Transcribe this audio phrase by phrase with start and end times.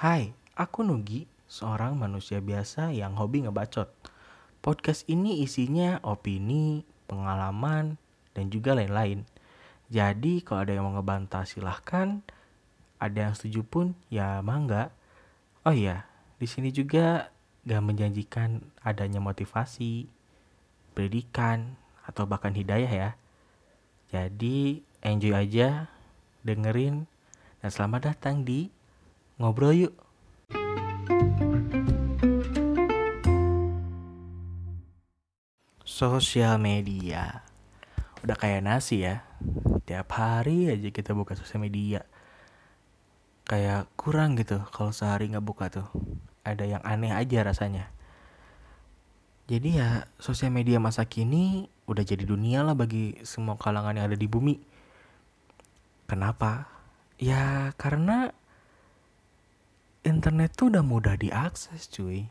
[0.00, 3.92] Hai, aku Nugi, seorang manusia biasa yang hobi ngebacot.
[4.64, 8.00] Podcast ini isinya opini, pengalaman,
[8.32, 9.28] dan juga lain-lain.
[9.92, 12.24] Jadi kalau ada yang mau ngebantah silahkan,
[12.96, 14.88] ada yang setuju pun ya mangga.
[15.68, 16.08] Oh iya,
[16.40, 17.28] di sini juga
[17.68, 20.08] gak menjanjikan adanya motivasi,
[20.96, 21.76] pendidikan,
[22.08, 23.10] atau bahkan hidayah ya.
[24.08, 25.92] Jadi enjoy aja,
[26.40, 27.04] dengerin,
[27.60, 28.79] dan selamat datang di
[29.40, 29.96] Ngobrol Yuk.
[35.80, 37.40] Sosial media.
[38.20, 39.24] Udah kayak nasi ya.
[39.88, 42.04] Tiap hari aja kita buka sosial media.
[43.48, 45.88] Kayak kurang gitu kalau sehari nggak buka tuh.
[46.44, 47.88] Ada yang aneh aja rasanya.
[49.48, 54.20] Jadi ya sosial media masa kini udah jadi dunia lah bagi semua kalangan yang ada
[54.20, 54.60] di bumi.
[56.04, 56.68] Kenapa?
[57.16, 58.36] Ya karena
[60.04, 62.28] internet tuh udah mudah diakses cuy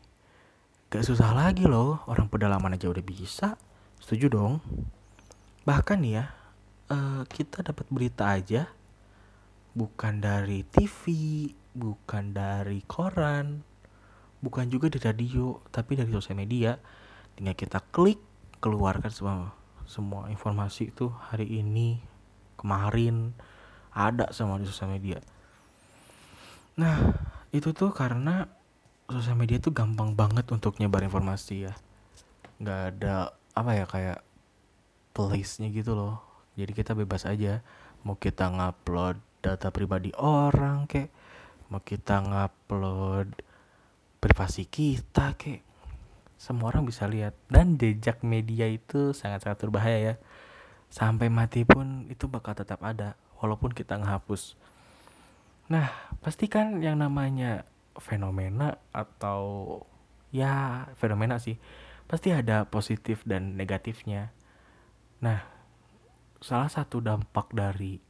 [0.89, 3.61] Gak susah lagi loh, orang pedalaman aja udah bisa.
[4.01, 4.57] Setuju dong?
[5.61, 6.33] Bahkan ya,
[6.89, 8.65] uh, kita dapat berita aja
[9.77, 11.05] bukan dari TV,
[11.77, 13.61] bukan dari koran,
[14.41, 16.73] bukan juga di radio, tapi dari sosial media.
[17.37, 18.17] Tinggal kita klik,
[18.57, 19.53] keluarkan semua
[19.85, 22.01] semua informasi itu hari ini,
[22.57, 23.37] kemarin
[23.93, 25.21] ada semua di sosial media.
[26.81, 27.13] Nah,
[27.49, 28.45] itu tuh karena
[29.09, 31.73] sosial media tuh gampang banget untuk nyebar informasi ya.
[32.61, 34.19] Nggak ada apa ya kayak
[35.17, 36.21] place-nya gitu loh.
[36.53, 37.65] Jadi kita bebas aja.
[38.05, 41.11] Mau kita ngupload data pribadi orang kek
[41.69, 43.45] mau kita ngupload
[44.19, 45.63] privasi kita kek
[46.39, 47.35] semua orang bisa lihat.
[47.51, 50.15] Dan jejak media itu sangat-sangat berbahaya ya.
[50.89, 54.55] Sampai mati pun itu bakal tetap ada walaupun kita ngehapus
[55.69, 55.93] nah
[56.25, 57.63] pastikan yang namanya
[58.01, 59.77] fenomena atau
[60.33, 61.61] ya fenomena sih
[62.09, 64.33] pasti ada positif dan negatifnya.
[65.21, 65.45] Nah,
[66.41, 68.01] salah satu dampak dari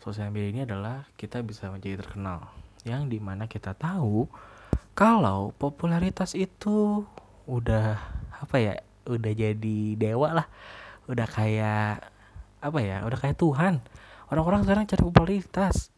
[0.00, 2.48] sosial media ini adalah kita bisa menjadi terkenal.
[2.88, 4.24] Yang di mana kita tahu
[4.96, 7.04] kalau popularitas itu
[7.44, 8.00] udah
[8.40, 10.48] apa ya, udah jadi dewa lah,
[11.12, 12.08] udah kayak
[12.64, 13.84] apa ya, udah kayak Tuhan.
[14.32, 15.91] Orang-orang sekarang cari popularitas,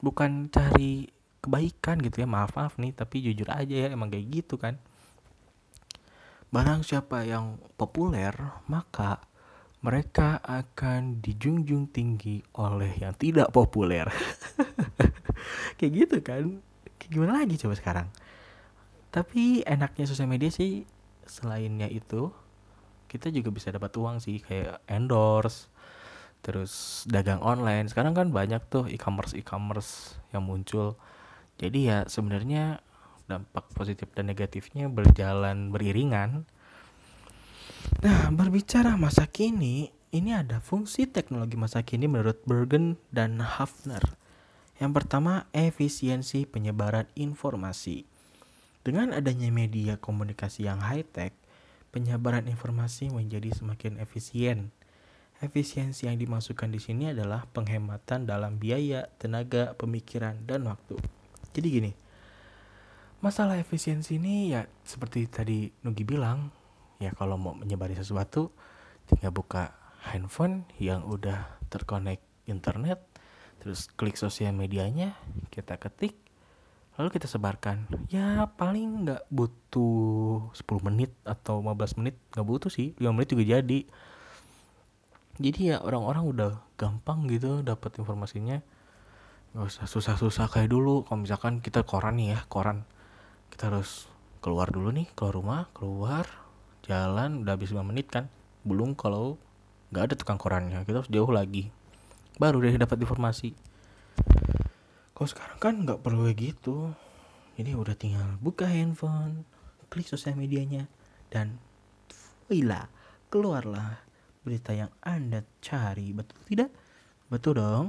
[0.00, 1.08] bukan cari
[1.40, 2.28] kebaikan gitu ya.
[2.28, 4.76] Maaf maaf nih tapi jujur aja ya emang kayak gitu kan.
[6.50, 8.34] Barang siapa yang populer
[8.66, 9.22] maka
[9.80, 14.12] mereka akan dijunjung tinggi oleh yang tidak populer.
[15.80, 16.60] Kayak gitu kan.
[17.00, 18.08] Kayak gimana lagi coba sekarang?
[19.08, 20.84] Tapi enaknya sosial media sih
[21.24, 22.28] selainnya itu
[23.10, 25.66] kita juga bisa dapat uang sih kayak endorse
[26.40, 30.96] terus dagang online sekarang kan banyak tuh e-commerce e-commerce yang muncul
[31.60, 32.80] jadi ya sebenarnya
[33.30, 36.48] dampak positif dan negatifnya berjalan beriringan.
[38.02, 44.18] Nah, berbicara masa kini, ini ada fungsi teknologi masa kini menurut Bergen dan Hafner.
[44.82, 48.08] Yang pertama, efisiensi penyebaran informasi.
[48.80, 51.36] Dengan adanya media komunikasi yang high-tech,
[51.92, 54.72] penyebaran informasi menjadi semakin efisien.
[55.40, 61.00] Efisiensi yang dimasukkan di sini adalah penghematan dalam biaya, tenaga, pemikiran, dan waktu.
[61.56, 61.92] Jadi gini,
[63.24, 66.52] masalah efisiensi ini ya seperti tadi Nugi bilang,
[67.00, 68.52] ya kalau mau menyebarin sesuatu
[69.08, 69.72] tinggal buka
[70.12, 73.00] handphone yang udah terkonek internet,
[73.64, 75.16] terus klik sosial medianya,
[75.48, 76.20] kita ketik,
[77.00, 77.88] lalu kita sebarkan.
[78.12, 83.44] Ya paling nggak butuh 10 menit atau 15 menit, nggak butuh sih, 5 menit juga
[83.56, 83.88] jadi.
[85.40, 88.60] Jadi ya orang-orang udah gampang gitu dapat informasinya.
[89.56, 91.08] Nggak usah susah-susah kayak dulu.
[91.08, 92.84] Kalau misalkan kita koran nih ya koran.
[93.48, 94.04] Kita harus
[94.44, 96.24] keluar dulu nih keluar rumah keluar
[96.84, 98.28] jalan udah habis 5 menit kan.
[98.68, 99.40] Belum kalau
[99.88, 100.84] nggak ada tukang korannya.
[100.84, 101.72] Kita harus jauh lagi.
[102.36, 103.56] Baru deh dapat informasi.
[105.16, 106.92] Kalau sekarang kan nggak perlu kayak gitu.
[107.56, 109.48] Jadi udah tinggal buka handphone
[109.88, 110.86] klik sosial medianya
[111.32, 111.58] dan
[112.46, 112.86] voila
[113.26, 114.09] keluarlah
[114.40, 116.70] berita yang anda cari betul tidak
[117.28, 117.86] betul dong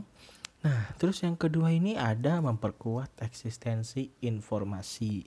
[0.62, 5.26] Nah, terus yang kedua ini ada memperkuat eksistensi informasi.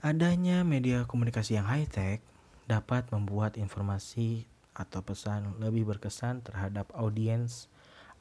[0.00, 2.24] Adanya media komunikasi yang high-tech
[2.64, 7.68] dapat membuat informasi atau pesan lebih berkesan terhadap audiens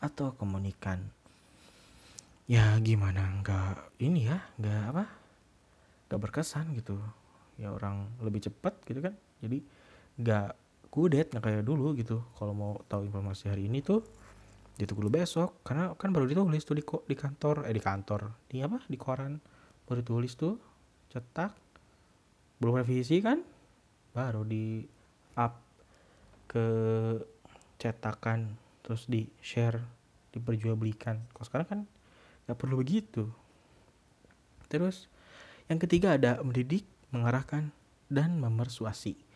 [0.03, 0.99] atau komunikan.
[2.43, 5.05] Ya gimana enggak ini ya, enggak apa?
[6.11, 6.99] Enggak berkesan gitu.
[7.55, 9.15] Ya orang lebih cepat gitu kan.
[9.39, 9.63] Jadi
[10.19, 10.59] enggak
[10.91, 12.19] kudet nggak kayak dulu gitu.
[12.35, 14.03] Kalau mau tahu informasi hari ini tuh
[14.75, 15.63] ditunggu dulu besok.
[15.63, 18.21] Karena kan baru ditulis tuh di di kantor eh di kantor
[18.51, 18.83] di apa?
[18.85, 19.39] Di koran.
[19.87, 20.59] Baru tulis tuh
[21.07, 21.55] cetak.
[22.59, 23.39] Belum revisi kan?
[24.11, 24.83] Baru di
[25.39, 25.63] up
[26.51, 26.67] ke
[27.79, 29.79] cetakan terus di share
[30.35, 31.31] diperjualbelikan.
[31.31, 31.79] Kalau sekarang kan
[32.45, 33.31] nggak perlu begitu.
[34.67, 35.07] Terus
[35.71, 36.83] yang ketiga ada mendidik
[37.15, 37.71] mengarahkan
[38.11, 39.30] dan memersuasi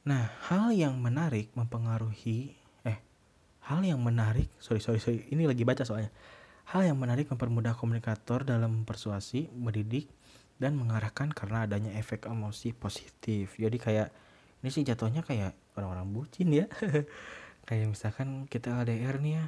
[0.00, 2.56] nah hal yang menarik mempengaruhi
[2.88, 2.98] eh
[3.68, 6.08] hal yang menarik sorry sorry sorry ini lagi baca soalnya
[6.70, 10.06] hal yang menarik mempermudah komunikator dalam persuasi mendidik
[10.60, 13.56] dan mengarahkan karena adanya efek emosi positif.
[13.56, 14.12] Jadi kayak
[14.60, 16.70] ini sih jatuhnya kayak orang-orang bucin ya.
[17.68, 19.44] kayak misalkan kita LDR nih ya,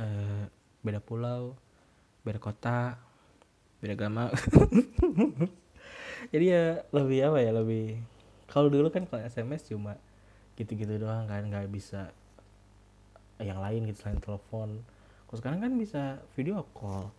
[0.00, 0.42] uh,
[0.80, 1.54] beda pulau,
[2.24, 2.96] beda kota,
[3.84, 4.32] beda agama.
[6.32, 8.02] Jadi ya lebih apa ya lebih
[8.46, 9.98] kalau dulu kan kalau SMS cuma
[10.56, 12.10] gitu-gitu doang kan nggak bisa
[13.42, 14.80] yang lain gitu selain telepon.
[15.26, 17.12] Kalau sekarang kan bisa video call.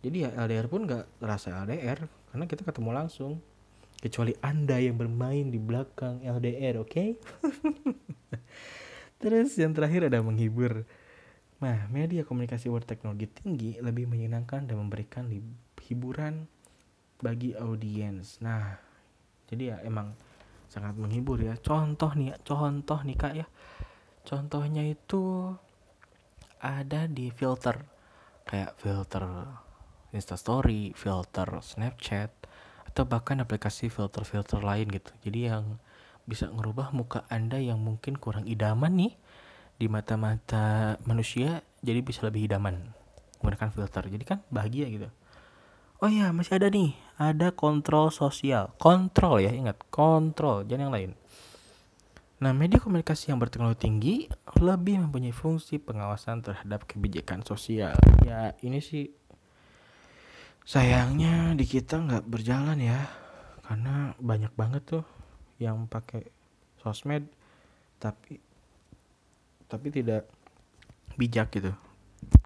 [0.00, 3.42] Jadi ya LDR pun nggak terasa LDR karena kita ketemu langsung
[3.98, 7.08] kecuali anda yang bermain di belakang LDR oke okay?
[9.22, 10.86] terus yang terakhir ada menghibur
[11.58, 15.26] nah media komunikasi berteknologi tinggi lebih menyenangkan dan memberikan
[15.82, 16.46] hiburan
[17.18, 18.78] bagi audiens nah
[19.50, 20.14] jadi ya emang
[20.68, 23.46] sangat menghibur ya contoh nih contoh nih kak ya
[24.28, 25.52] contohnya itu
[26.60, 27.80] ada di filter
[28.48, 29.24] kayak filter
[30.08, 32.32] Instastory, filter Snapchat,
[32.88, 35.12] atau bahkan aplikasi filter-filter lain gitu.
[35.20, 35.76] Jadi yang
[36.24, 39.12] bisa ngerubah muka Anda yang mungkin kurang idaman nih
[39.78, 42.92] di mata-mata manusia jadi bisa lebih idaman
[43.40, 44.02] menggunakan filter.
[44.08, 45.08] Jadi kan bahagia gitu.
[45.98, 48.70] Oh iya, masih ada nih, ada kontrol sosial.
[48.78, 51.10] Kontrol ya, ingat, kontrol, jangan yang lain.
[52.38, 54.14] Nah, media komunikasi yang berteknologi tinggi
[54.62, 57.98] lebih mempunyai fungsi pengawasan terhadap kebijakan sosial.
[58.22, 59.10] Ya, ini sih
[60.62, 63.08] sayangnya di kita nggak berjalan ya
[63.64, 65.04] karena banyak banget tuh
[65.56, 66.28] yang pakai
[66.84, 67.24] sosmed
[67.96, 68.36] tapi
[69.64, 70.28] tapi tidak
[71.16, 71.72] bijak gitu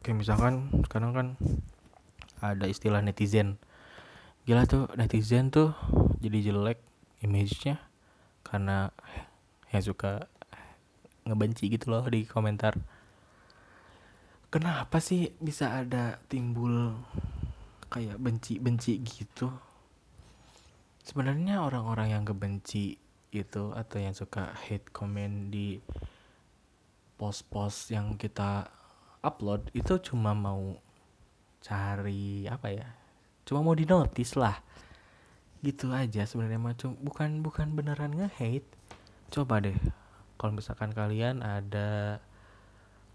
[0.06, 1.28] kayak misalkan sekarang kan
[2.42, 3.56] ada istilah netizen.
[4.42, 5.70] Gila tuh netizen tuh
[6.18, 6.82] jadi jelek
[7.22, 7.78] image-nya
[8.42, 8.90] karena
[9.70, 10.26] yang suka
[11.22, 12.74] ngebenci gitu loh di komentar.
[14.52, 16.92] Kenapa sih bisa ada timbul
[17.88, 19.48] kayak benci-benci gitu?
[21.00, 23.00] Sebenarnya orang-orang yang kebenci
[23.32, 25.80] itu atau yang suka hate comment di
[27.16, 28.68] post-post yang kita
[29.24, 30.76] upload itu cuma mau
[31.62, 32.88] cari apa ya
[33.46, 34.58] cuma mau di notice lah.
[35.62, 38.66] Gitu aja sebenarnya macam bukan bukan beneran nge-hate.
[39.30, 39.78] Coba deh
[40.36, 42.18] kalau misalkan kalian ada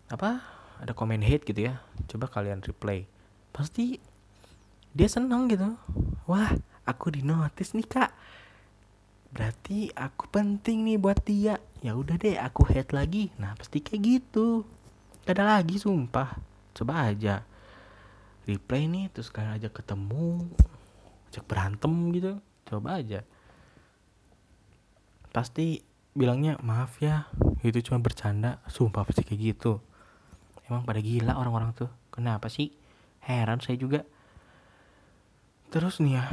[0.07, 0.39] apa
[0.79, 3.03] ada komen hate gitu ya coba kalian replay
[3.51, 3.99] pasti
[4.95, 5.75] dia seneng gitu.
[6.25, 6.55] Wah
[6.87, 8.11] aku di notice nih kak.
[9.35, 11.59] Berarti aku penting nih buat dia.
[11.83, 13.29] Ya udah deh aku head lagi.
[13.37, 14.63] Nah pasti kayak gitu.
[15.27, 16.39] Gak ada lagi sumpah.
[16.73, 17.43] Coba aja
[18.47, 20.47] replay nih terus kalian aja ketemu
[21.29, 22.39] ajak berantem gitu.
[22.63, 23.27] Coba aja.
[25.35, 25.83] Pasti
[26.17, 27.27] bilangnya maaf ya
[27.61, 28.63] itu cuma bercanda.
[28.71, 29.83] Sumpah pasti kayak gitu.
[30.65, 31.91] Emang pada gila orang-orang tuh.
[32.09, 32.71] Kenapa sih?
[33.21, 34.07] Heran saya juga.
[35.67, 36.25] Terus nih ya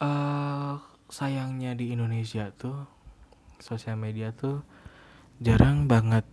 [0.00, 0.80] uh,
[1.12, 2.88] sayangnya di Indonesia tuh
[3.58, 4.62] sosial media tuh
[5.42, 6.24] jarang banget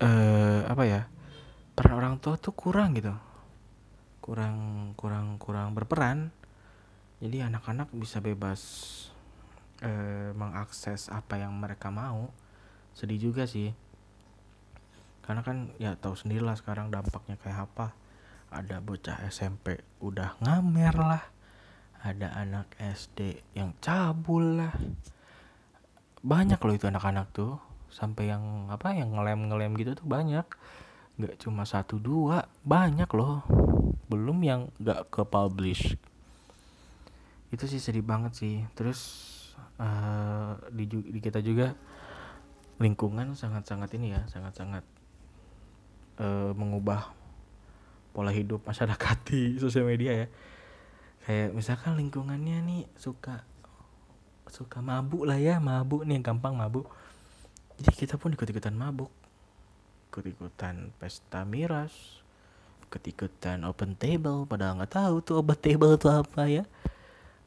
[0.00, 1.02] uh, apa ya
[1.74, 3.12] peran orang tua tuh kurang gitu
[4.24, 4.56] kurang
[4.96, 6.32] kurang kurang berperan.
[7.20, 8.60] Jadi anak-anak bisa bebas
[9.84, 12.32] uh, mengakses apa yang mereka mau.
[12.96, 13.76] Sedih juga sih.
[15.20, 17.92] Karena kan ya tahu sendirilah sekarang dampaknya kayak apa.
[18.48, 21.24] Ada bocah SMP udah ngamer lah.
[22.00, 24.72] Ada anak SD yang cabul lah.
[26.24, 27.60] Banyak loh itu anak-anak tuh.
[27.92, 30.48] Sampai yang apa yang ngelem ngelem gitu tuh banyak.
[31.20, 33.73] Nggak cuma satu dua banyak loh
[34.08, 35.96] belum yang nggak ke publish
[37.54, 38.66] itu sih sedih banget sih.
[38.74, 39.00] Terus
[39.78, 41.78] uh, di, di kita juga
[42.82, 44.82] lingkungan sangat-sangat ini ya sangat-sangat
[46.18, 47.14] uh, mengubah
[48.10, 50.28] pola hidup masyarakat di sosial media ya.
[51.24, 53.46] Kayak misalkan lingkungannya nih suka
[54.50, 56.90] suka mabuk lah ya mabuk nih gampang mabuk.
[57.78, 59.10] Jadi kita pun ikut-ikutan mabuk.
[60.10, 62.23] Ikut-ikutan pesta miras
[62.94, 66.62] ikut-ikutan open table padahal nggak tahu tuh open table itu apa ya.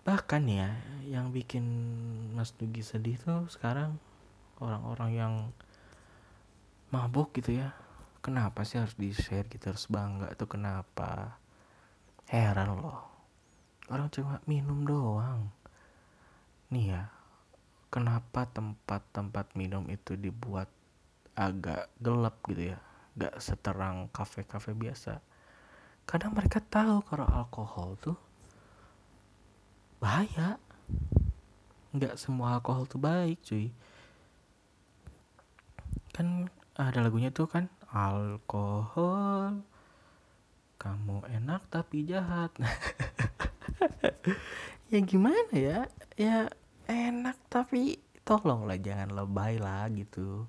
[0.04, 0.76] Bahkan ya
[1.08, 1.64] yang bikin
[2.36, 3.96] Mas Dugi sedih tuh sekarang
[4.60, 5.34] orang-orang yang
[6.92, 7.72] mabuk gitu ya.
[8.20, 11.40] Kenapa sih harus di share gitu harus bangga tuh kenapa?
[12.28, 13.08] Heran loh.
[13.88, 15.48] Orang cuma minum doang.
[16.76, 17.08] Nih ya
[17.88, 20.68] kenapa tempat-tempat minum itu dibuat
[21.40, 22.84] agak gelap gitu ya?
[23.16, 25.24] Gak seterang kafe-kafe biasa
[26.08, 28.16] kadang mereka tahu kalau alkohol tuh
[30.00, 30.56] bahaya.
[31.92, 33.76] Nggak semua alkohol tuh baik cuy.
[36.16, 36.48] Kan
[36.80, 39.60] ada lagunya tuh kan alkohol
[40.80, 42.56] kamu enak tapi jahat.
[44.88, 45.92] Ya gimana ya?
[46.16, 46.48] Ya
[46.88, 50.48] enak tapi tolonglah jangan lebay lah gitu.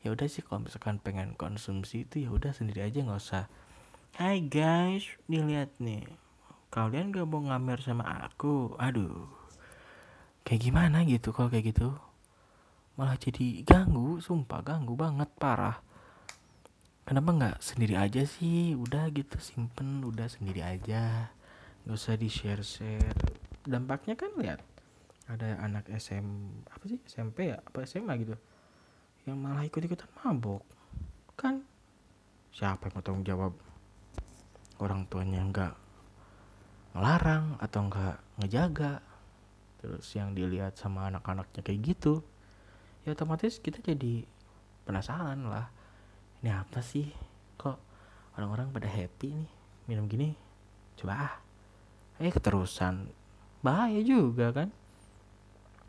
[0.00, 3.52] Ya udah sih kalau misalkan pengen konsumsi itu ya udah sendiri aja nggak usah
[4.14, 6.06] Hai guys nih lihat nih.
[6.70, 8.78] Kalian gak mau ngamer sama aku?
[8.78, 9.26] Aduh.
[10.46, 11.90] Kayak gimana gitu kalau kayak gitu?
[12.94, 15.82] Malah jadi ganggu sumpah ganggu banget parah.
[17.02, 18.78] Kenapa nggak sendiri aja sih?
[18.78, 21.34] Udah gitu simpen udah sendiri aja.
[21.82, 23.16] Nggak usah di share share
[23.66, 24.62] dampaknya kan lihat
[25.26, 26.26] ada anak SM
[26.70, 27.02] apa sih?
[27.02, 27.58] SMP ya?
[27.58, 28.38] Apa SMA gitu?
[29.26, 30.62] Yang malah ikut ikutan mabok.
[31.34, 31.66] Kan?
[32.54, 33.65] Siapa yang mau tanggung jawab
[34.82, 35.74] orang tuanya nggak
[36.96, 39.04] ngelarang atau nggak ngejaga.
[39.80, 42.24] Terus yang dilihat sama anak-anaknya kayak gitu
[43.06, 44.26] ya otomatis kita jadi
[44.82, 45.70] penasaran lah.
[46.42, 47.06] Ini apa sih?
[47.54, 47.78] Kok
[48.34, 49.50] orang-orang pada happy nih?
[49.86, 50.34] Minum gini?
[50.98, 51.34] Coba ah.
[52.18, 53.06] Eh keterusan.
[53.62, 54.68] Bahaya juga kan?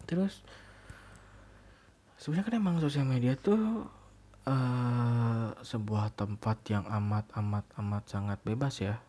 [0.06, 0.46] Terus
[2.22, 3.90] sebenarnya kan emang sosial media tuh
[4.48, 9.04] uh, sebuah tempat yang amat amat amat sangat bebas ya.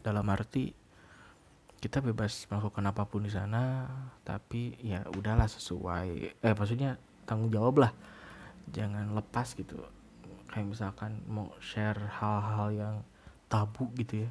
[0.00, 0.70] Dalam arti
[1.82, 3.84] kita bebas melakukan apa pun di sana
[4.24, 6.96] tapi ya udahlah sesuai eh maksudnya
[7.26, 7.92] tanggung jawab lah.
[8.70, 9.76] Jangan lepas gitu.
[10.48, 12.96] Kayak misalkan mau share hal-hal yang
[13.50, 14.30] tabu gitu ya.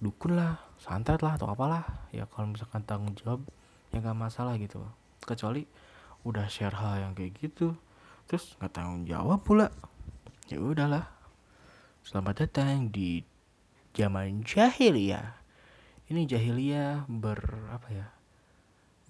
[0.00, 2.08] Dukun lah santet lah atau apalah.
[2.12, 3.42] Ya kalau misalkan tanggung jawab
[3.90, 4.84] ya gak masalah gitu.
[5.24, 5.66] Kecuali
[6.22, 7.74] udah share hal yang kayak gitu
[8.30, 9.74] terus nggak tanggung jawab pula.
[10.46, 11.10] Ya udahlah.
[12.06, 13.26] Selamat datang di
[13.90, 15.34] zaman jahiliyah.
[16.06, 17.42] Ini jahiliyah ber
[17.74, 18.06] apa ya?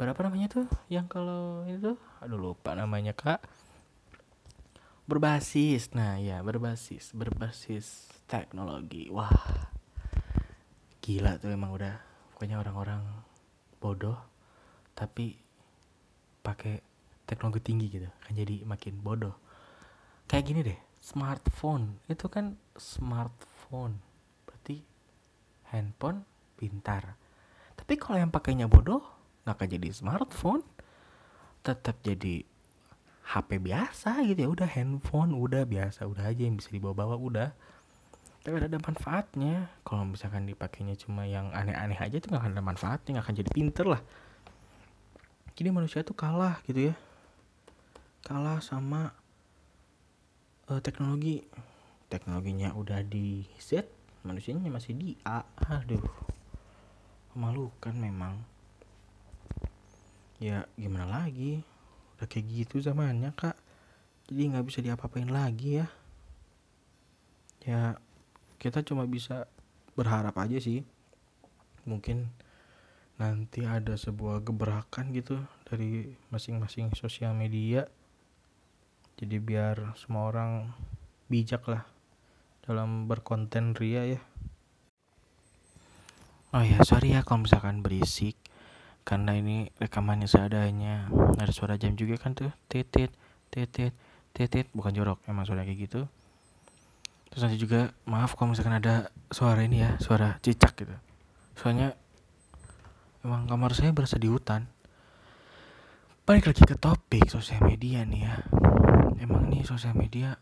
[0.00, 0.64] Berapa namanya tuh?
[0.88, 3.44] Yang kalau itu aduh lupa namanya kak.
[5.04, 5.92] Berbasis.
[5.92, 7.12] Nah ya berbasis.
[7.12, 9.12] Berbasis teknologi.
[9.12, 9.68] Wah
[11.04, 12.00] gila tuh emang udah.
[12.32, 13.04] Pokoknya orang-orang
[13.84, 14.16] bodoh
[14.96, 15.36] tapi
[16.40, 16.89] pakai
[17.30, 19.38] teknologi tinggi gitu kan jadi makin bodoh.
[20.26, 24.02] Kayak gini deh smartphone itu kan smartphone
[24.44, 24.82] berarti
[25.70, 26.26] handphone
[26.58, 27.16] pintar.
[27.78, 29.00] Tapi kalau yang pakainya bodoh
[29.46, 30.62] nggak akan jadi smartphone
[31.64, 32.44] tetap jadi
[33.30, 37.50] HP biasa gitu ya udah handphone udah biasa udah aja yang bisa dibawa-bawa udah.
[38.40, 43.10] Tapi ada manfaatnya kalau misalkan dipakainya cuma yang aneh-aneh aja tuh nggak akan ada manfaatnya
[43.16, 44.02] nggak akan jadi pinter lah.
[45.56, 46.94] Jadi manusia tuh kalah gitu ya
[48.24, 49.12] kalah sama
[50.68, 51.44] uh, teknologi.
[52.10, 53.86] Teknologinya udah di Z
[54.26, 55.46] manusianya masih di A.
[55.70, 56.30] Aduh
[57.34, 58.42] memalukan memang.
[60.40, 61.62] Ya gimana lagi?
[62.18, 63.56] Udah kayak gitu zamannya kak.
[64.30, 65.86] Jadi nggak bisa diapa-apain lagi ya.
[67.62, 67.82] Ya
[68.58, 69.46] kita cuma bisa
[69.94, 70.82] berharap aja sih.
[71.86, 72.28] Mungkin
[73.20, 75.36] nanti ada sebuah gebrakan gitu
[75.68, 77.84] dari masing-masing sosial media
[79.20, 80.72] jadi biar semua orang
[81.28, 81.84] bijak lah
[82.64, 84.20] dalam berkonten ria ya.
[86.56, 88.32] Oh ya sorry ya kalau misalkan berisik
[89.04, 91.12] karena ini rekamannya seadanya.
[91.36, 92.48] Ada suara jam juga kan tuh?
[92.72, 93.12] Titit
[93.52, 93.92] titit
[94.32, 96.08] titit bukan jorok emang suara kayak gitu.
[97.28, 100.96] Terus nanti juga maaf kalau misalkan ada suara ini ya suara cicak gitu.
[101.60, 101.92] Soalnya
[103.20, 104.64] emang kamar saya berasa di hutan.
[106.24, 108.59] Balik lagi ke topik sosial media nih ya
[109.20, 110.40] emang nih sosial media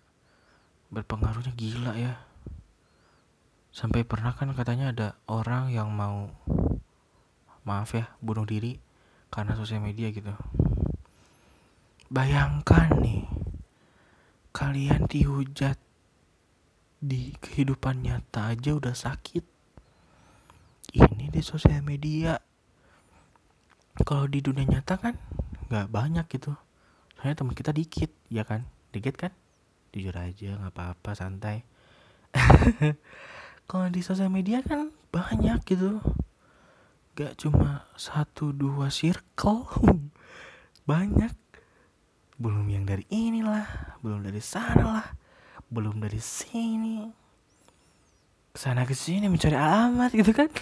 [0.89, 2.15] berpengaruhnya gila ya.
[3.75, 6.33] Sampai pernah kan katanya ada orang yang mau
[7.69, 8.81] maaf ya bunuh diri
[9.29, 10.33] karena sosial media gitu.
[12.09, 13.29] Bayangkan nih
[14.57, 15.77] kalian dihujat
[16.99, 19.45] di kehidupan nyata aja udah sakit.
[20.97, 22.41] Ini di sosial media.
[24.03, 25.15] Kalau di dunia nyata kan
[25.69, 26.57] nggak banyak gitu
[27.19, 28.63] soalnya teman kita dikit ya kan?
[28.95, 29.35] Dikit kan?
[29.91, 31.67] Jujur aja nggak apa-apa santai.
[33.69, 35.99] Kalau di sosial media kan banyak gitu.
[37.19, 39.67] Gak cuma satu dua circle.
[40.91, 41.35] Banyak.
[42.39, 45.09] Belum yang dari inilah belum dari sana lah
[45.69, 47.05] belum dari sini.
[48.57, 50.49] Sana ke sini mencari alamat gitu kan?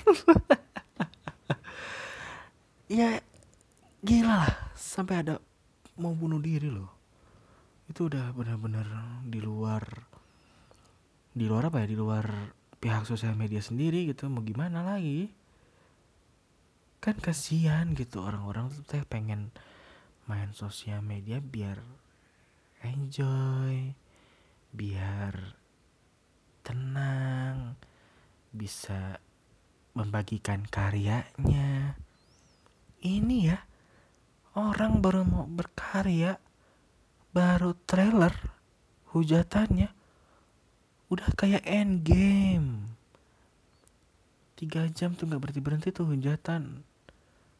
[2.86, 3.18] Ya
[4.06, 4.70] gila lah.
[4.78, 5.42] Sampai ada
[5.96, 6.92] mau bunuh diri loh.
[7.88, 8.86] Itu udah benar-benar
[9.24, 9.84] di luar
[11.36, 11.86] di luar apa ya?
[11.88, 12.26] Di luar
[12.80, 14.28] pihak sosial media sendiri gitu.
[14.28, 15.32] Mau gimana lagi?
[17.00, 19.54] Kan kasihan gitu orang-orang tuh saya pengen
[20.26, 21.78] main sosial media biar
[22.82, 23.94] enjoy
[24.74, 25.56] biar
[26.66, 27.78] tenang
[28.52, 29.22] bisa
[29.96, 31.96] membagikan karyanya.
[33.00, 33.58] Ini ya
[34.56, 36.40] orang baru mau berkarya
[37.36, 38.32] baru trailer
[39.12, 39.92] hujatannya
[41.12, 42.96] udah kayak end game
[44.56, 46.80] tiga jam tuh nggak berhenti berhenti tuh hujatan.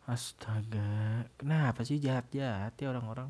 [0.08, 3.28] Astaga kenapa sih jahat jahat ya orang-orang?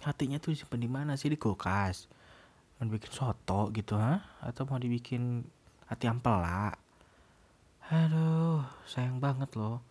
[0.00, 1.28] Hatinya tuh simpen di mana sih?
[1.28, 2.08] Di kulkas.
[2.80, 5.44] Mau dibikin soto gitu ha atau mau dibikin
[5.86, 6.72] hati ampela
[7.92, 9.84] aduh sayang banget loh.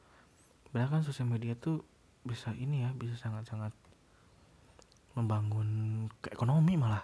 [0.73, 1.85] Padahal kan sosial media tuh
[2.21, 3.73] bisa ini ya bisa sangat-sangat
[5.17, 7.03] membangun ke ekonomi malah.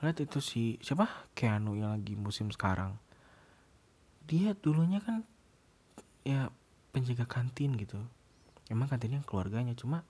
[0.00, 1.30] Lihat itu si siapa?
[1.36, 2.96] Keanu yang lagi musim sekarang.
[4.24, 5.22] Dia dulunya kan
[6.24, 6.48] ya
[6.90, 8.00] penjaga kantin gitu.
[8.72, 10.02] Emang kantinnya keluarganya cuma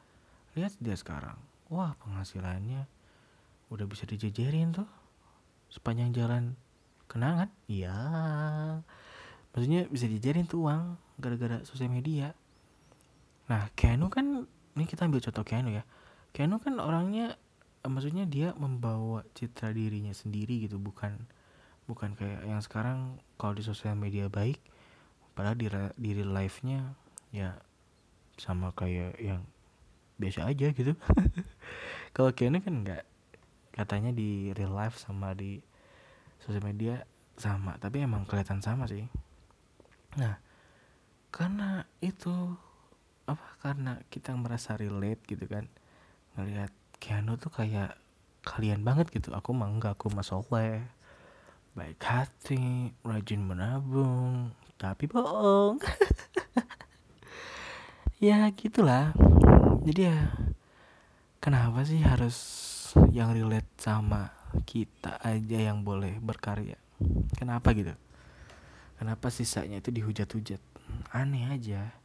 [0.54, 1.36] lihat dia sekarang.
[1.70, 2.86] Wah penghasilannya
[3.70, 4.88] udah bisa dijejerin tuh
[5.70, 6.54] sepanjang jalan.
[7.10, 7.98] Kenangan iya.
[9.50, 12.30] Maksudnya bisa dijejerin tuh uang gara-gara sosial media
[13.50, 14.46] nah Keanu kan
[14.78, 15.82] ini kita ambil contoh Keanu ya.
[16.30, 17.34] Keanu kan orangnya
[17.82, 21.26] maksudnya dia membawa citra dirinya sendiri gitu bukan
[21.90, 24.62] bukan kayak yang sekarang kalau di sosial media baik
[25.34, 25.66] padahal di
[25.98, 26.94] di real life-nya
[27.34, 27.58] ya
[28.38, 29.42] sama kayak yang
[30.20, 30.94] biasa aja gitu.
[32.14, 33.02] Kalau Keanu kan enggak
[33.72, 35.64] katanya di real life sama di
[36.42, 37.08] sosial media
[37.40, 39.08] sama tapi emang kelihatan sama sih.
[40.20, 40.36] Nah
[41.32, 42.54] karena itu
[43.26, 45.66] apa karena kita merasa relate gitu kan.
[46.38, 47.96] Ngelihat Keanu tuh kayak
[48.44, 49.32] kalian banget gitu.
[49.32, 50.84] Aku mah enggak aku mah soleh.
[51.72, 55.80] Baik hati rajin menabung tapi bohong.
[58.20, 59.16] Ya gitulah.
[59.80, 60.28] Jadi ya
[61.40, 62.36] kenapa sih harus
[63.16, 64.28] yang relate sama
[64.68, 66.76] kita aja yang boleh berkarya?
[67.32, 67.96] Kenapa gitu?
[69.00, 70.60] Kenapa sisanya itu dihujat-hujat?
[71.16, 71.96] Aneh aja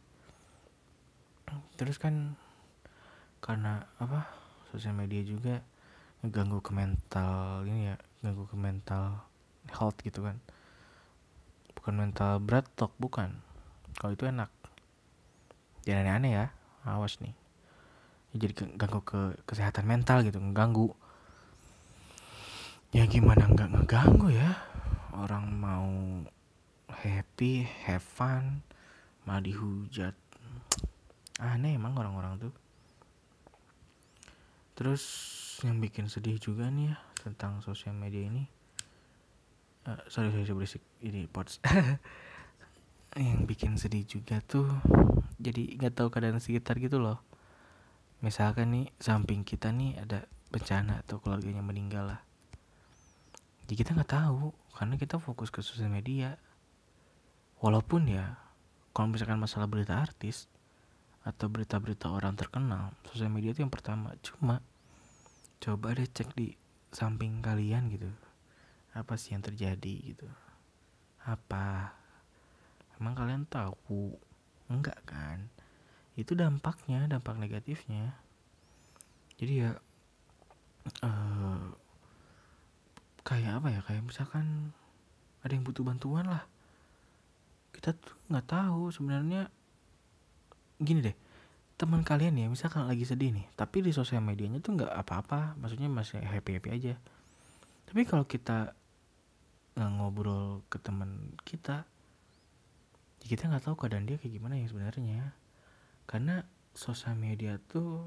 [1.76, 2.34] terus kan
[3.44, 4.26] karena apa
[4.72, 5.62] sosial media juga
[6.24, 9.04] ngeganggu ke mental ini ya ngeganggu ke mental
[9.70, 10.40] health gitu kan.
[11.76, 13.38] Bukan mental berat talk bukan.
[13.96, 14.50] Kalau itu enak.
[15.86, 16.46] Jangan aneh-aneh ya
[16.82, 17.34] awas nih.
[18.34, 20.90] Ya, jadi ganggu ke kesehatan mental gitu ngeganggu.
[22.90, 24.58] Ya gimana nggak ngeganggu ya?
[25.14, 25.86] Orang mau
[26.90, 28.66] happy have fun
[29.26, 30.14] malah dihujat
[31.40, 32.54] aneh emang orang-orang tuh.
[34.76, 35.02] Terus
[35.64, 38.44] yang bikin sedih juga nih ya tentang sosial media ini
[39.88, 40.82] uh, sorry sorry berisik.
[41.00, 41.62] Ini pots.
[43.16, 44.68] Yang bikin sedih juga tuh
[45.40, 47.24] jadi nggak tahu keadaan sekitar gitu loh.
[48.20, 52.20] Misalkan nih samping kita nih ada bencana atau keluarganya meninggal lah.
[53.64, 56.36] Jadi kita nggak tahu karena kita fokus ke sosial media.
[57.64, 58.36] Walaupun ya
[58.92, 60.44] kalau misalkan masalah berita artis
[61.26, 62.94] atau berita-berita orang terkenal.
[63.10, 64.14] Sosial media itu yang pertama.
[64.22, 64.62] Cuma
[65.58, 66.54] coba deh cek di
[66.94, 68.06] samping kalian gitu.
[68.94, 70.30] Apa sih yang terjadi gitu?
[71.26, 71.98] Apa?
[73.02, 74.14] Emang kalian tahu?
[74.70, 75.50] Enggak kan?
[76.14, 78.14] Itu dampaknya dampak negatifnya.
[79.36, 79.74] Jadi ya
[81.02, 81.74] uh,
[83.26, 83.80] kayak apa ya?
[83.82, 84.70] Kayak misalkan
[85.42, 86.46] ada yang butuh bantuan lah.
[87.74, 89.50] Kita tuh nggak tahu sebenarnya
[90.80, 91.16] gini deh
[91.76, 95.92] teman kalian ya misalkan lagi sedih nih tapi di sosial medianya tuh nggak apa-apa maksudnya
[95.92, 96.94] masih happy happy aja.
[97.86, 98.72] Tapi kalau kita
[99.76, 101.84] nggak ngobrol ke teman kita
[103.20, 105.36] ya kita nggak tahu keadaan dia kayak gimana yang sebenarnya.
[106.08, 108.00] Karena sosial media tuh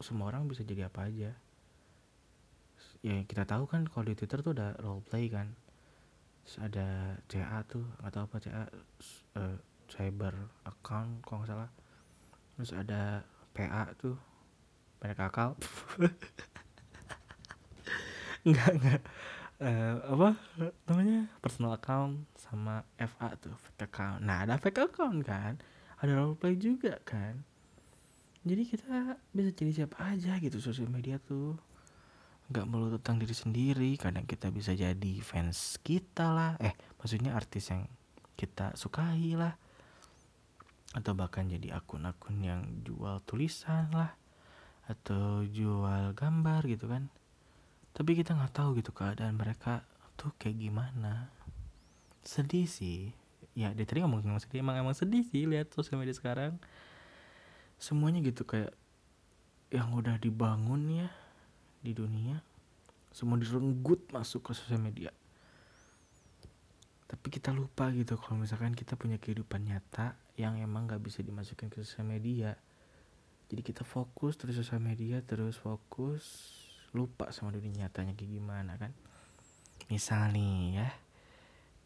[0.00, 1.36] semua orang bisa jadi apa aja.
[3.04, 5.52] Ya kita tahu kan kalau di twitter tuh ada role play kan.
[6.48, 8.66] Terus ada CA tuh atau apa CA uh,
[9.36, 9.58] eh,
[9.92, 10.32] cyber
[10.64, 11.70] account kalau nggak salah
[12.56, 14.16] terus ada PA tuh.
[14.98, 15.54] Banyak akal.
[18.46, 19.00] Enggak enggak
[19.60, 20.28] uh, apa
[20.88, 21.28] namanya?
[21.40, 24.20] Personal account sama FA tuh fake account.
[24.24, 25.60] Nah ada fake account kan?
[26.00, 27.44] Ada role play juga kan?
[28.46, 31.58] Jadi kita bisa jadi siapa aja gitu sosial media tuh.
[32.46, 36.52] Nggak melulu tentang diri sendiri kadang kita bisa jadi fans kita lah.
[36.62, 37.90] Eh maksudnya artis yang
[38.38, 39.58] kita sukai lah
[40.94, 44.14] atau bahkan jadi akun-akun yang jual tulisan lah
[44.86, 47.10] atau jual gambar gitu kan.
[47.96, 49.82] Tapi kita nggak tahu gitu keadaan mereka
[50.14, 51.32] tuh kayak gimana.
[52.22, 53.10] Sedih sih.
[53.56, 56.60] Ya dia tadi ngomong ngomong sedih emang emang sedih sih lihat sosial media sekarang.
[57.80, 58.76] Semuanya gitu kayak
[59.74, 61.08] yang udah dibangun ya
[61.82, 62.38] di dunia
[63.16, 65.08] semua direnggut masuk ke sosial media.
[67.08, 71.72] Tapi kita lupa gitu kalau misalkan kita punya kehidupan nyata yang emang nggak bisa dimasukin
[71.72, 72.56] ke sosial media.
[73.48, 76.52] Jadi kita fokus terus sosial media terus fokus
[76.92, 78.92] lupa sama dunia nyatanya kayak gimana kan.
[79.88, 80.88] Misal nih ya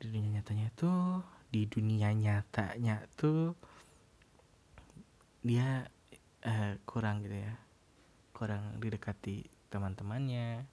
[0.01, 0.93] di dunia nyatanya itu
[1.53, 3.55] di dunia nyatanya tuh
[5.47, 5.87] dia
[6.43, 7.55] eh, kurang gitu ya.
[8.35, 10.67] Kurang didekati teman-temannya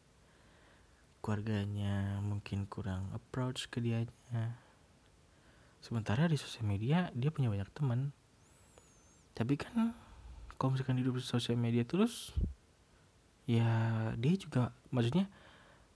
[1.22, 4.67] keluarganya mungkin kurang approach ke dianya
[5.82, 8.12] sementara di sosial media dia punya banyak teman.
[9.38, 9.94] Tapi kan
[10.58, 12.34] kalau misalkan hidup di sosial media terus
[13.48, 13.70] ya
[14.18, 15.30] dia juga maksudnya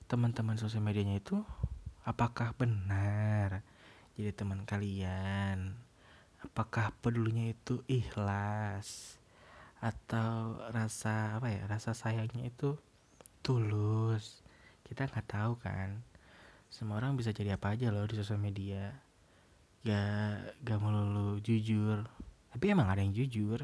[0.05, 1.41] teman-teman sosial medianya itu
[2.05, 3.65] apakah benar
[4.15, 5.73] jadi teman kalian?
[6.41, 9.17] Apakah pedulinya itu ikhlas?
[9.81, 12.77] Atau rasa apa ya rasa sayangnya itu
[13.41, 14.45] tulus?
[14.85, 16.05] Kita nggak tahu kan.
[16.69, 19.10] Semua orang bisa jadi apa aja loh di sosial media
[19.81, 22.05] gak gak melulu jujur.
[22.51, 23.61] Tapi emang ada yang jujur.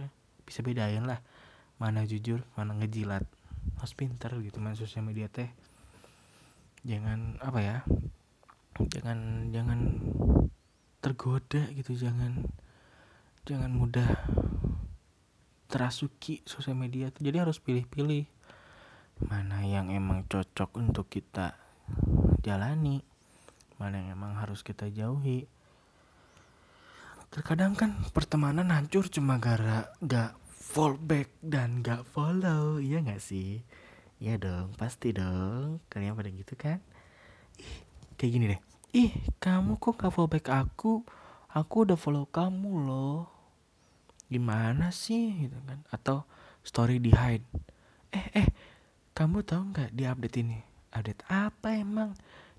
[0.48, 1.20] Bisa bedain lah
[1.78, 3.26] mana jujur mana ngejilat.
[3.78, 5.50] Harus pinter gitu main sosial media teh.
[6.88, 7.78] Jangan apa ya
[8.94, 9.80] jangan jangan
[11.04, 11.94] tergoda gitu.
[11.94, 12.48] Jangan
[13.46, 14.08] jangan mudah
[15.68, 17.28] terasuki sosial media tuh.
[17.28, 18.26] Jadi harus pilih-pilih
[19.26, 21.58] mana yang emang cocok untuk kita
[22.46, 23.02] jalani
[23.82, 25.50] mana yang emang harus kita jauhi
[27.28, 33.62] terkadang kan pertemanan hancur cuma gara gak fallback dan gak follow iya gak sih?
[34.18, 35.84] Iya dong pasti dong.
[35.92, 36.82] Kalian pada gitu kan?
[37.60, 37.78] Ih
[38.18, 38.62] kayak gini deh.
[38.96, 41.06] Ih kamu kok gak fallback aku?
[41.52, 43.30] Aku udah follow kamu loh.
[44.28, 45.48] Gimana sih?
[45.48, 45.86] Gitu kan?
[45.94, 46.28] Atau
[46.66, 47.48] story di hide.
[48.12, 48.48] Eh eh
[49.16, 50.60] kamu tahu nggak di update ini?
[50.92, 52.14] Update apa emang?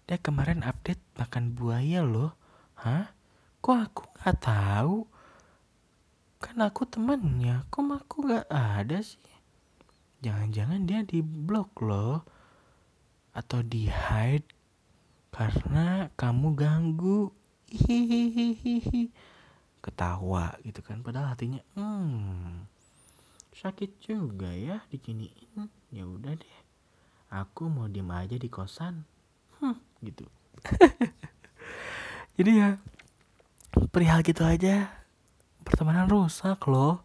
[0.08, 2.32] Dia kemarin update makan buaya loh.
[2.78, 3.17] Hah
[3.58, 4.96] kok aku nggak tahu?
[6.38, 9.20] Kan aku temannya kok aku nggak ada sih?
[10.22, 12.22] Jangan-jangan dia di blok loh.
[13.34, 14.48] Atau di hide
[15.30, 17.30] karena kamu ganggu.
[17.68, 19.12] Hihihihi
[19.84, 22.64] ketawa gitu kan padahal hatinya hmm
[23.52, 26.58] sakit juga ya diginiin ya udah deh
[27.28, 29.04] aku mau diem aja di kosan.
[29.60, 30.24] Hmm, gitu.
[32.38, 32.78] Jadi ya
[33.72, 35.04] perihal gitu aja.
[35.64, 37.04] Pertemanan rusak loh.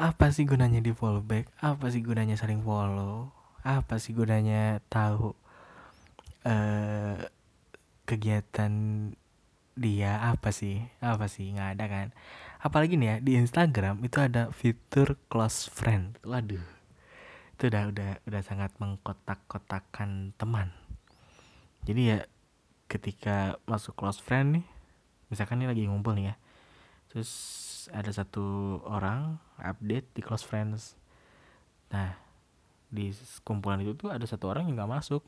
[0.00, 1.52] Apa sih gunanya di follow back?
[1.60, 3.28] Apa sih gunanya saling follow?
[3.60, 5.36] Apa sih gunanya tahu
[6.48, 7.28] eh
[8.08, 8.72] kegiatan
[9.76, 10.12] dia?
[10.24, 10.80] Apa sih?
[11.04, 11.52] Apa sih?
[11.52, 12.08] Nggak ada kan?
[12.64, 16.16] Apalagi nih ya di Instagram itu ada fitur close friend.
[16.24, 16.64] Waduh.
[17.56, 20.72] Itu udah udah udah sangat mengkotak-kotakan teman.
[21.84, 22.18] Jadi ya
[22.88, 24.66] ketika masuk close friend nih
[25.30, 26.36] misalkan ini lagi ngumpul nih ya.
[27.10, 27.30] Terus
[27.94, 30.98] ada satu orang update di close friends.
[31.94, 32.18] Nah
[32.90, 33.14] di
[33.46, 35.22] kumpulan itu tuh ada satu orang yang nggak masuk.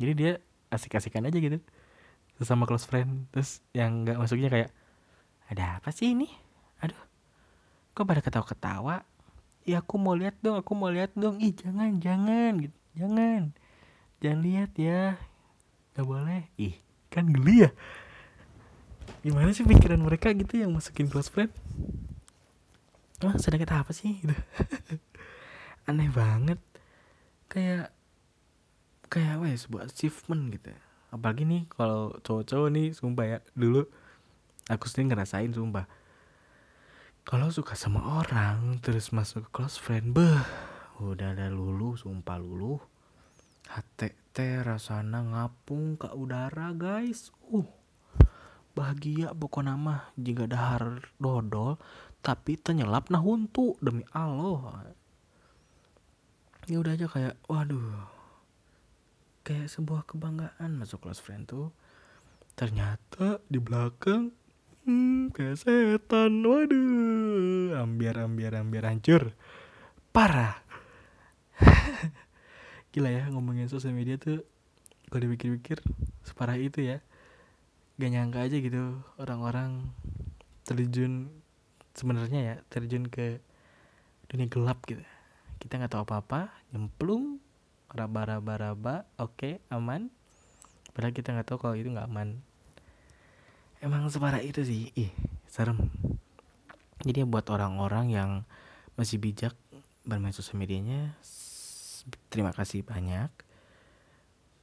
[0.00, 0.32] Jadi dia
[0.72, 1.60] asik-asikan aja gitu.
[2.40, 3.28] Sesama close friend.
[3.30, 4.70] Terus yang nggak masuknya kayak
[5.52, 6.32] ada apa sih ini?
[6.80, 6.98] Aduh
[7.92, 9.04] kok pada ketawa-ketawa?
[9.62, 11.38] Ya aku mau lihat dong aku mau lihat dong.
[11.38, 12.76] Ih jangan jangan gitu.
[12.96, 13.52] Jangan.
[14.24, 15.20] Jangan lihat ya.
[15.92, 16.42] Nggak boleh.
[16.56, 16.76] Ih
[17.12, 17.70] kan geli ya
[19.22, 21.54] gimana sih pikiran mereka gitu yang masukin close friend?
[23.22, 24.18] Emang sedikit apa sih?
[24.22, 24.34] Gitu.
[25.86, 26.58] Aneh banget.
[27.46, 27.94] Kayak
[29.06, 30.80] kayak apa ya sebuah achievement gitu ya.
[31.14, 33.86] Apalagi nih kalau cowok-cowok nih sumpah ya dulu
[34.66, 35.86] aku sendiri ngerasain sumpah.
[37.22, 40.42] Kalau suka sama orang terus masuk ke close friend beh
[40.98, 42.82] udah ada lulu sumpah lulu.
[43.70, 47.30] HTT rasanya ngapung ke udara guys.
[47.46, 47.81] Uh
[48.72, 51.76] bahagia pokok nama jika dahar dodol
[52.22, 54.94] tapi ternyelap nah untuk demi Allah.
[56.70, 58.06] Ya udah aja kayak waduh.
[59.42, 61.74] Kayak sebuah kebanggaan masuk close friend tuh.
[62.54, 64.30] Ternyata di belakang
[64.86, 66.46] hmm, kayak setan.
[66.46, 69.34] Waduh ambiar ambiar ambiar hancur.
[70.14, 70.62] Parah.
[72.94, 74.46] Gila ya ngomongin sosial media tuh.
[75.10, 75.82] Kalau dipikir-pikir
[76.22, 77.02] separah itu ya
[78.02, 79.86] gak nyangka aja gitu orang-orang
[80.66, 81.30] terjun
[81.94, 83.38] sebenarnya ya terjun ke
[84.26, 85.06] dunia gelap gitu.
[85.62, 87.38] Kita nggak tahu apa-apa nyemplung
[87.86, 90.10] raba-raba-raba oke okay, aman.
[90.90, 92.42] Padahal kita nggak tahu kalau itu nggak aman.
[93.78, 95.14] Emang separah itu sih ih
[95.46, 95.86] serem.
[97.06, 98.30] Jadi buat orang-orang yang
[98.98, 99.54] masih bijak
[100.02, 101.14] bermain sosial medianya
[102.34, 103.30] terima kasih banyak.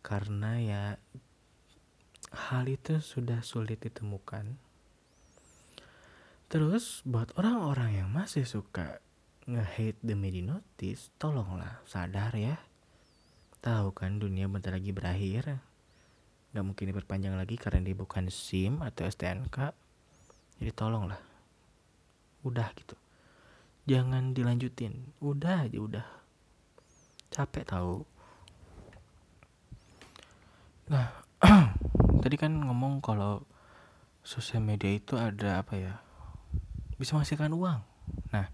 [0.04, 0.84] Karena ya
[2.30, 4.58] hal itu sudah sulit ditemukan
[6.50, 9.02] terus buat orang-orang yang masih suka
[9.50, 12.62] nge-hate demi di notice, tolonglah sadar ya.
[13.66, 15.58] Tahu kan dunia bentar lagi berakhir.
[16.54, 19.74] Gak mungkin diperpanjang lagi karena dia bukan SIM atau STNK.
[20.62, 21.18] Jadi tolonglah.
[22.46, 22.94] Udah gitu.
[23.90, 25.18] Jangan dilanjutin.
[25.18, 26.08] Udah aja udah.
[27.34, 28.06] Capek tahu.
[30.94, 31.10] Nah,
[32.20, 33.48] tadi kan ngomong kalau
[34.24, 35.94] sosial media itu ada apa ya?
[37.00, 37.80] Bisa menghasilkan uang.
[38.36, 38.48] Nah,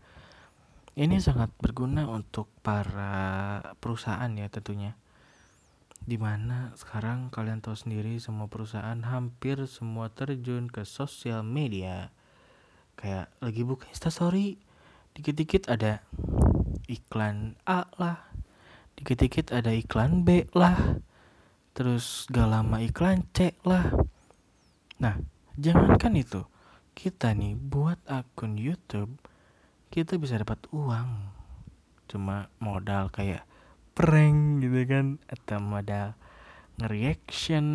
[0.95, 4.95] ini sangat berguna untuk para perusahaan ya tentunya.
[6.05, 12.13] Di mana sekarang kalian tahu sendiri semua perusahaan hampir semua terjun ke sosial media.
[12.95, 14.61] Kayak lagi buka instastory,
[15.17, 16.05] dikit-dikit ada
[16.85, 18.29] iklan A lah,
[18.95, 21.01] dikit-dikit ada iklan B lah,
[21.75, 23.91] terus gak lama iklan C lah.
[24.95, 25.19] Nah,
[25.59, 26.47] jangankan itu,
[26.95, 29.19] kita nih buat akun YouTube
[29.91, 31.35] kita bisa dapat uang.
[32.07, 33.43] Cuma modal kayak
[33.91, 36.15] prank gitu kan atau modal
[36.79, 37.67] nge-reaction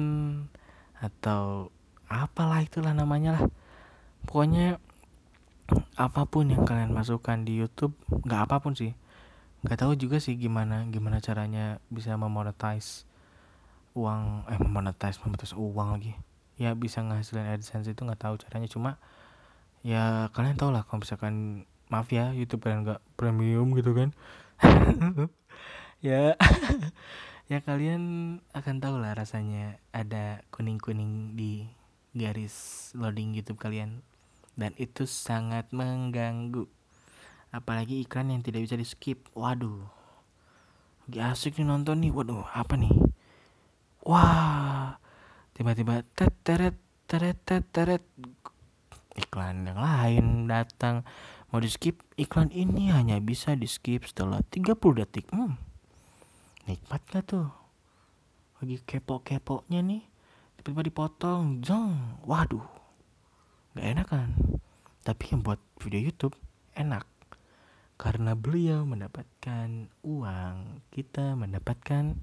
[1.01, 1.69] atau
[2.09, 3.45] apalah itulah namanya lah.
[4.25, 4.81] Pokoknya
[5.97, 8.97] apa pun yang kalian masukkan di YouTube nggak apa pun sih.
[9.61, 13.10] Nggak tahu juga sih gimana gimana caranya bisa memonetize
[14.01, 16.13] uang eh memonetize memonetize uang lagi.
[16.57, 18.69] Ya bisa ngasilin adsense itu nggak tahu caranya.
[18.69, 18.91] Cuma
[19.85, 24.11] ya kalian tau lah kalau misalkan maaf ya YouTube kalian nggak premium gitu kan.
[26.01, 26.33] Ya
[27.53, 28.01] ya kalian
[28.57, 31.69] akan tahu lah rasanya ada kuning kuning di
[32.17, 34.01] garis loading YouTube kalian.
[34.57, 36.65] Dan itu sangat mengganggu.
[37.53, 39.85] Apalagi iklan yang tidak bisa di skip waduh
[41.05, 42.17] lagi asik nih nonton nih.
[42.17, 43.10] Waduh apa nih
[44.05, 44.97] wah.
[45.57, 46.77] Tiba-tiba teret
[47.11, 48.05] teret teret.
[49.19, 51.03] Iklan yang lain datang.
[51.51, 55.27] Mau di skip, iklan ini hanya bisa di skip setelah 30 detik.
[55.35, 55.59] Hmm,
[56.71, 57.51] nikmat gak tuh?
[58.63, 60.07] Lagi kepo-keponya nih,
[60.55, 62.63] tiba-tiba dipotong, jong, waduh,
[63.75, 64.31] gak enak kan?
[65.03, 66.39] Tapi yang buat video YouTube
[66.79, 67.03] enak,
[67.99, 72.15] karena beliau mendapatkan uang, kita mendapatkan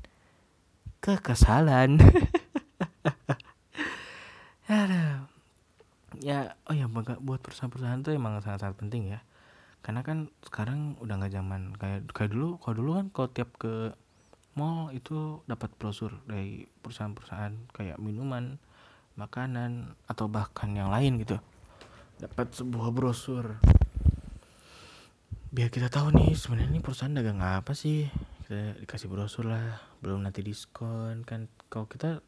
[1.08, 1.96] kekesalan.
[6.28, 9.24] Ya oh ya buat perusahaan-perusahaan tuh emang sangat-sangat penting ya.
[9.86, 13.96] Karena kan sekarang udah nggak zaman kayak kayak dulu kalau dulu kan kalau tiap ke
[14.58, 18.58] mall itu dapat brosur dari perusahaan-perusahaan kayak minuman
[19.16, 21.38] makanan atau bahkan yang lain gitu.
[22.20, 23.62] Dapat sebuah brosur.
[25.54, 28.10] Biar kita tahu nih sebenarnya ini perusahaan dagang apa sih
[28.48, 31.28] kita dikasih brosur lah belum nanti diskon.
[31.28, 32.24] Kan kalau kita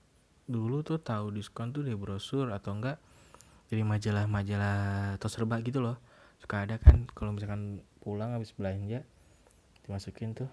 [0.51, 2.99] dulu tuh tahu diskon tuh dari brosur atau enggak
[3.71, 5.95] jadi majalah-majalah atau serba gitu loh.
[6.43, 9.07] Suka ada kan kalau misalkan pulang habis belanja
[9.87, 10.51] dimasukin tuh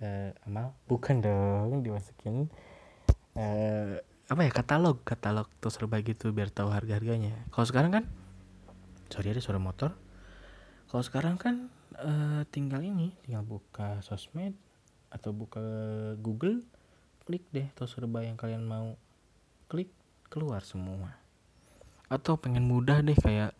[0.00, 2.48] eh, amal bukan dong dimasukin
[3.36, 8.04] eh, apa ya katalog katalog tuh serba gitu biar tahu harga harganya kalau sekarang kan
[9.12, 9.92] sorry ada suara motor.
[10.88, 11.68] Kalau sekarang kan
[12.00, 14.56] eh, tinggal ini tinggal buka sosmed
[15.10, 15.62] atau buka
[16.22, 16.62] Google
[17.26, 18.94] klik deh tuh serba yang kalian mau.
[19.70, 19.90] Klik
[20.30, 21.18] keluar semua.
[22.10, 23.54] Atau pengen mudah deh kayak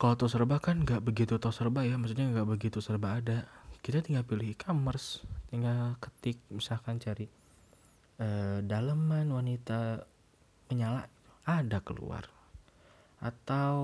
[0.00, 3.48] kalau tuh serba kan nggak begitu tuh serba ya maksudnya nggak begitu serba ada.
[3.80, 7.24] Kita tinggal pilih e-commerce tinggal ketik misalkan cari
[8.20, 10.04] uh, daleman wanita
[10.68, 11.08] menyala
[11.48, 12.28] ada keluar.
[13.20, 13.76] Atau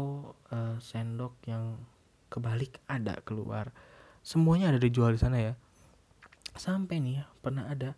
[0.53, 1.81] uh, sendok yang
[2.29, 3.73] kebalik ada keluar.
[4.21, 5.55] Semuanya ada dijual di sana ya
[6.59, 7.97] sampai nih ya pernah ada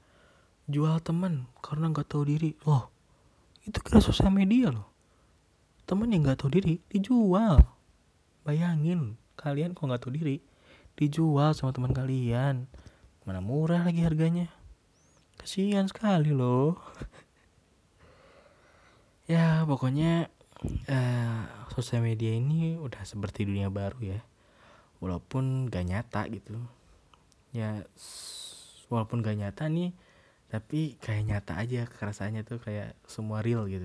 [0.68, 2.54] jual teman karena nggak tahu diri.
[2.68, 2.92] Loh
[3.64, 4.88] itu kira sosial media loh.
[5.84, 7.60] Temen yang nggak tahu diri dijual.
[8.44, 10.40] Bayangin kalian kok nggak tahu diri
[10.96, 12.68] dijual sama teman kalian.
[13.28, 14.48] Mana murah lagi harganya?
[15.36, 16.76] Kasihan sekali loh.
[19.28, 20.32] Ya pokoknya
[20.88, 21.42] uh,
[21.76, 24.20] sosial media ini udah seperti dunia baru ya.
[25.04, 26.56] Walaupun gak nyata gitu
[27.58, 27.82] ya
[28.86, 29.90] walaupun gak nyata nih
[30.48, 33.84] tapi kayak nyata aja kerasaannya tuh kayak semua real gitu.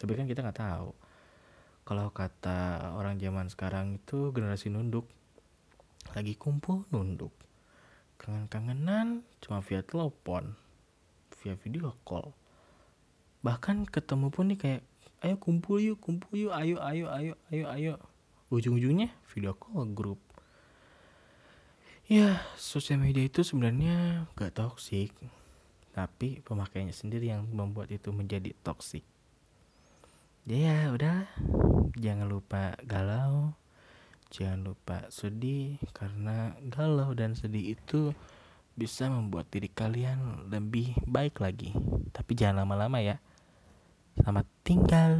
[0.00, 0.96] Tapi kan kita nggak tahu.
[1.84, 5.04] Kalau kata orang zaman sekarang itu generasi nunduk
[6.16, 7.32] lagi kumpul nunduk.
[8.16, 10.56] Kangen-kangenan cuma via telepon
[11.44, 12.32] via video call.
[13.44, 14.82] Bahkan ketemu pun nih kayak
[15.20, 17.94] ayo kumpul yuk kumpul yuk ayo ayo ayo ayo ayo.
[18.48, 20.27] Ujung-ujungnya video call grup
[22.08, 25.12] ya sosial media itu sebenarnya gak toksik
[25.92, 29.04] tapi pemakaiannya sendiri yang membuat itu menjadi toksik
[30.48, 31.28] ya udah.
[32.00, 33.52] Jangan lupa galau
[34.28, 38.12] jangan lupa sedih karena galau dan sedih itu
[38.76, 41.72] bisa membuat diri kalian lebih baik lagi.
[42.12, 43.16] Tapi jangan lama-lama ya.
[44.20, 45.12] Selamat tinggal